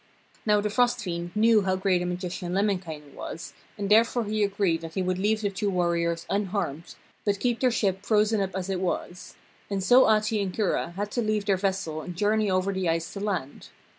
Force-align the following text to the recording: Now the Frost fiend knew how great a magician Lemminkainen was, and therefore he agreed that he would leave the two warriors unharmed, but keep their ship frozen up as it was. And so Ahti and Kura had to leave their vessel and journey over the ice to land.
Now 0.47 0.61
the 0.61 0.71
Frost 0.71 1.03
fiend 1.03 1.29
knew 1.35 1.61
how 1.61 1.75
great 1.75 2.01
a 2.01 2.07
magician 2.07 2.53
Lemminkainen 2.55 3.13
was, 3.13 3.53
and 3.77 3.87
therefore 3.87 4.25
he 4.25 4.43
agreed 4.43 4.81
that 4.81 4.95
he 4.95 5.01
would 5.03 5.19
leave 5.19 5.41
the 5.41 5.51
two 5.51 5.69
warriors 5.69 6.25
unharmed, 6.27 6.95
but 7.23 7.39
keep 7.39 7.59
their 7.59 7.69
ship 7.69 8.03
frozen 8.03 8.41
up 8.41 8.55
as 8.55 8.67
it 8.67 8.79
was. 8.81 9.35
And 9.69 9.83
so 9.83 10.05
Ahti 10.07 10.41
and 10.41 10.51
Kura 10.51 10.93
had 10.95 11.11
to 11.11 11.21
leave 11.21 11.45
their 11.45 11.55
vessel 11.55 12.01
and 12.01 12.15
journey 12.15 12.49
over 12.49 12.73
the 12.73 12.89
ice 12.89 13.13
to 13.13 13.19
land. 13.19 13.67